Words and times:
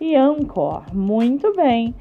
e 0.00 0.14
Anchor. 0.14 0.82
Muito 0.94 1.54
bem! 1.54 1.94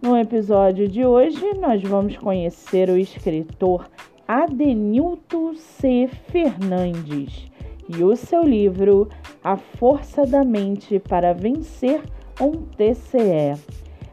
No 0.00 0.16
episódio 0.16 0.88
de 0.88 1.04
hoje, 1.04 1.54
nós 1.54 1.82
vamos 1.82 2.16
conhecer 2.16 2.88
o 2.88 2.96
escritor 2.96 3.88
Adenilton 4.26 5.54
C. 5.54 6.08
Fernandes 6.28 7.46
e 7.88 8.04
o 8.04 8.14
seu 8.14 8.42
livro 8.42 9.08
A 9.42 9.56
Força 9.56 10.24
da 10.24 10.44
Mente 10.44 10.98
para 10.98 11.32
Vencer 11.32 12.02
um 12.40 12.52
TCE. 12.52 13.58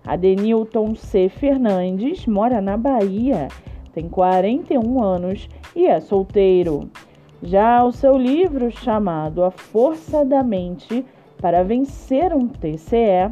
Adenilton 0.06 0.96
C. 0.96 1.30
Fernandes 1.30 2.26
mora 2.26 2.62
na 2.62 2.78
Bahia, 2.78 3.48
tem 3.94 4.08
41 4.08 5.04
anos 5.04 5.50
e 5.76 5.86
é 5.86 6.00
solteiro. 6.00 6.90
Já 7.44 7.84
o 7.84 7.92
seu 7.92 8.18
livro 8.18 8.72
chamado 8.72 9.44
A 9.44 9.52
Força 9.52 10.24
da 10.24 10.42
Mente 10.42 11.06
para 11.46 11.62
vencer 11.64 12.34
um 12.34 12.48
TCE, 12.48 13.30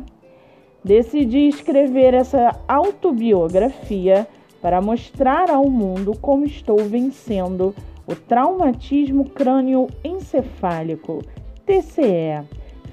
decidi 0.84 1.48
escrever 1.48 2.13
essa 2.13 2.51
autobiografia 2.68 4.27
para 4.62 4.79
mostrar 4.79 5.49
ao 5.49 5.68
mundo 5.68 6.15
como 6.21 6.46
estou 6.46 6.77
vencendo 6.77 7.73
o 8.05 8.13
traumatismo 8.13 9.27
crânioencefálico, 9.32 11.23
TCE, 11.65 12.43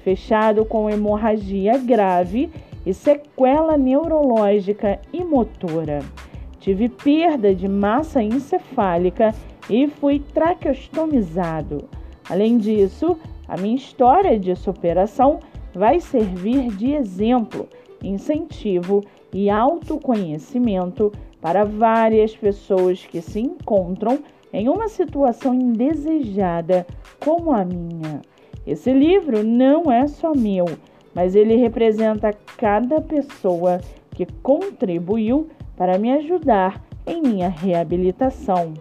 fechado 0.03 0.65
com 0.65 0.89
hemorragia 0.89 1.77
grave 1.77 2.49
e 2.83 2.91
sequela 2.91 3.77
neurológica 3.77 4.99
e 5.13 5.23
motora. 5.23 5.99
Tive 6.59 6.89
perda 6.89 7.53
de 7.53 7.67
massa 7.67 8.23
encefálica 8.23 9.35
e 9.69 9.87
fui 9.87 10.17
traqueostomizado. 10.17 11.87
Além 12.27 12.57
disso, 12.57 13.15
a 13.51 13.57
minha 13.57 13.75
história 13.75 14.39
de 14.39 14.55
superação 14.55 15.41
vai 15.75 15.99
servir 15.99 16.69
de 16.69 16.93
exemplo, 16.93 17.67
incentivo 18.01 19.03
e 19.33 19.49
autoconhecimento 19.49 21.11
para 21.41 21.65
várias 21.65 22.33
pessoas 22.33 23.05
que 23.05 23.21
se 23.21 23.41
encontram 23.41 24.19
em 24.53 24.69
uma 24.69 24.87
situação 24.87 25.53
indesejada 25.53 26.87
como 27.19 27.51
a 27.51 27.65
minha. 27.65 28.21
Esse 28.65 28.93
livro 28.93 29.43
não 29.43 29.91
é 29.91 30.07
só 30.07 30.31
meu, 30.33 30.63
mas 31.13 31.35
ele 31.35 31.57
representa 31.57 32.33
cada 32.55 33.01
pessoa 33.01 33.81
que 34.11 34.25
contribuiu 34.41 35.49
para 35.75 35.97
me 35.97 36.09
ajudar 36.13 36.81
em 37.05 37.21
minha 37.21 37.49
reabilitação. 37.49 38.73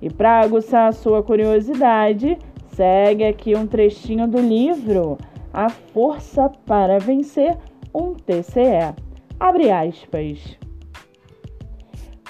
E 0.00 0.08
para 0.08 0.38
aguçar 0.42 0.86
a 0.90 0.92
sua 0.92 1.24
curiosidade, 1.24 2.38
Segue 2.76 3.24
aqui 3.24 3.56
um 3.56 3.66
trechinho 3.66 4.28
do 4.28 4.38
livro 4.38 5.16
A 5.50 5.70
Força 5.70 6.50
para 6.66 6.98
Vencer 6.98 7.56
um 7.94 8.12
TCE. 8.12 8.94
Abre 9.40 9.70
aspas. 9.70 10.58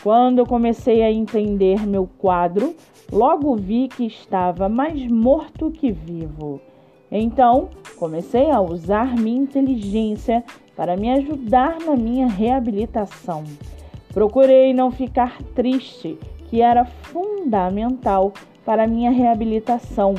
Quando 0.05 0.47
comecei 0.47 1.03
a 1.03 1.11
entender 1.11 1.85
meu 1.85 2.07
quadro, 2.07 2.77
logo 3.11 3.57
vi 3.57 3.89
que 3.89 4.07
estava 4.07 4.69
mais 4.69 5.05
morto 5.09 5.69
que 5.69 5.91
vivo. 5.91 6.61
Então, 7.11 7.69
comecei 7.99 8.49
a 8.49 8.61
usar 8.61 9.17
minha 9.17 9.43
inteligência 9.43 10.45
para 10.77 10.97
me 10.97 11.11
ajudar 11.11 11.79
na 11.85 11.97
minha 11.97 12.29
reabilitação. 12.29 13.43
Procurei 14.15 14.73
não 14.73 14.93
ficar 14.93 15.43
triste, 15.57 16.17
que 16.49 16.63
era 16.63 16.85
fundamental 16.85 18.33
para 18.65 18.87
minha 18.87 19.11
reabilitação 19.11 20.15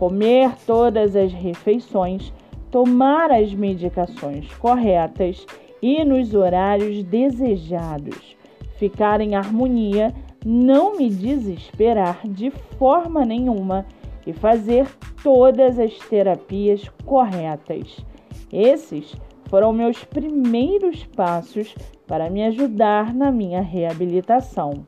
comer 0.00 0.56
todas 0.66 1.14
as 1.14 1.30
refeições, 1.30 2.32
tomar 2.70 3.30
as 3.30 3.52
medicações 3.52 4.50
corretas 4.54 5.46
e 5.82 6.02
nos 6.06 6.34
horários 6.34 7.04
desejados, 7.04 8.34
ficar 8.78 9.20
em 9.20 9.34
harmonia, 9.34 10.14
não 10.42 10.96
me 10.96 11.10
desesperar 11.10 12.20
de 12.26 12.50
forma 12.78 13.26
nenhuma 13.26 13.84
e 14.26 14.32
fazer 14.32 14.86
todas 15.22 15.78
as 15.78 15.94
terapias 16.08 16.88
corretas. 17.04 18.02
Esses 18.50 19.14
foram 19.50 19.70
meus 19.70 20.02
primeiros 20.02 21.04
passos 21.04 21.74
para 22.06 22.30
me 22.30 22.42
ajudar 22.44 23.12
na 23.12 23.30
minha 23.30 23.60
reabilitação. 23.60 24.82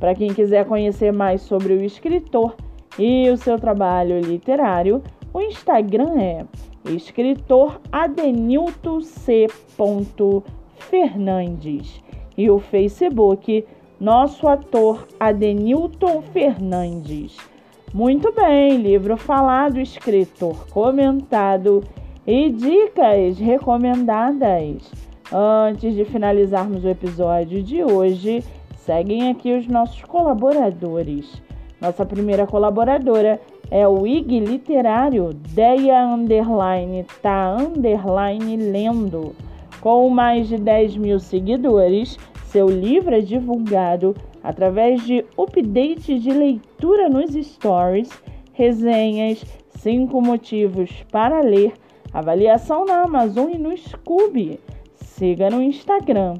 Para 0.00 0.14
quem 0.14 0.32
quiser 0.32 0.64
conhecer 0.64 1.12
mais 1.12 1.42
sobre 1.42 1.74
o 1.74 1.84
escritor 1.84 2.56
e 2.98 3.28
o 3.28 3.36
seu 3.36 3.58
trabalho 3.58 4.18
literário, 4.20 5.02
o 5.34 5.42
Instagram 5.42 6.18
é 6.18 6.46
escritor 6.86 7.78
Adenilton 7.92 9.02
C. 9.02 9.48
e 12.36 12.50
o 12.50 12.58
Facebook 12.58 13.64
Nosso 13.98 14.46
Ator 14.46 15.06
Adenilton 15.18 16.22
Fernandes. 16.32 17.36
Muito 17.94 18.32
bem, 18.32 18.76
livro 18.76 19.16
falado, 19.16 19.80
escritor 19.80 20.66
comentado 20.68 21.82
e 22.26 22.50
dicas 22.50 23.38
recomendadas. 23.38 24.90
Antes 25.32 25.94
de 25.94 26.04
finalizarmos 26.04 26.84
o 26.84 26.88
episódio 26.88 27.62
de 27.62 27.82
hoje, 27.82 28.44
seguem 28.76 29.30
aqui 29.30 29.56
os 29.56 29.66
nossos 29.66 30.02
colaboradores. 30.02 31.40
Nossa 31.80 32.04
primeira 32.04 32.46
colaboradora 32.46 33.40
é 33.70 33.86
o 33.86 34.06
IG 34.06 34.40
Literário 34.40 35.32
Deia 35.32 36.06
Underline 36.06 37.04
Tá 37.20 37.56
Underline 37.56 38.56
Lendo. 38.56 39.34
Com 39.80 40.08
mais 40.08 40.48
de 40.48 40.56
10 40.56 40.96
mil 40.96 41.18
seguidores, 41.18 42.18
seu 42.46 42.66
livro 42.68 43.14
é 43.14 43.20
divulgado 43.20 44.14
através 44.42 45.04
de 45.04 45.24
updates 45.36 46.22
de 46.22 46.30
leitura 46.30 47.08
nos 47.08 47.34
stories, 47.34 48.08
resenhas, 48.52 49.44
cinco 49.78 50.20
motivos 50.20 50.90
para 51.12 51.40
ler, 51.40 51.72
avaliação 52.12 52.84
na 52.84 53.02
Amazon 53.02 53.50
e 53.50 53.58
no 53.58 53.76
Scooby. 53.76 54.58
Siga 54.94 55.50
no 55.50 55.62
Instagram. 55.62 56.34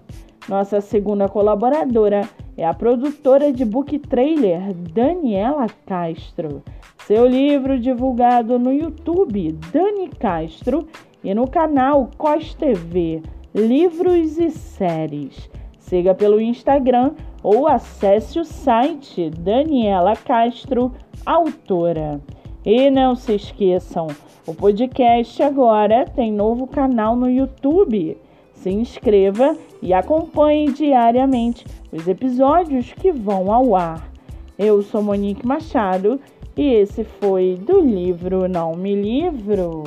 Nossa 0.49 0.81
segunda 0.81 1.29
colaboradora 1.29 2.23
é 2.57 2.65
a 2.65 2.73
produtora 2.73 3.53
de 3.53 3.65
book 3.65 3.99
trailer 3.99 4.73
Daniela 4.73 5.67
Castro. 5.85 6.63
Seu 7.07 7.27
livro 7.27 7.79
divulgado 7.79 8.59
no 8.59 8.73
YouTube 8.73 9.53
Dani 9.73 10.09
Castro 10.19 10.89
e 11.26 11.34
no 11.34 11.49
canal 11.49 12.08
Cos 12.17 12.55
TV 12.55 13.20
livros 13.52 14.38
e 14.38 14.49
séries. 14.49 15.50
Siga 15.76 16.14
pelo 16.14 16.40
Instagram 16.40 17.14
ou 17.43 17.67
acesse 17.67 18.38
o 18.38 18.44
site 18.44 19.28
Daniela 19.31 20.14
Castro, 20.14 20.93
autora. 21.25 22.20
E 22.64 22.88
não 22.90 23.17
se 23.17 23.34
esqueçam, 23.34 24.06
o 24.46 24.55
podcast 24.55 25.43
agora 25.43 26.05
tem 26.05 26.31
novo 26.31 26.69
canal 26.69 27.17
no 27.17 27.29
YouTube. 27.29 28.17
Se 28.52 28.70
inscreva 28.70 29.56
e 29.82 29.93
acompanhe 29.93 30.70
diariamente 30.70 31.67
os 31.90 32.06
episódios 32.06 32.93
que 32.93 33.11
vão 33.11 33.52
ao 33.52 33.75
ar. 33.75 34.08
Eu 34.56 34.81
sou 34.81 35.02
Monique 35.02 35.44
Machado 35.44 36.20
e 36.56 36.62
esse 36.75 37.02
foi 37.02 37.58
do 37.61 37.81
livro 37.81 38.49
Não 38.49 38.76
Me 38.76 38.94
Livro. 38.94 39.82